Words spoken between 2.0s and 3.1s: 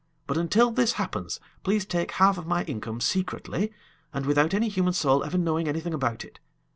half of my income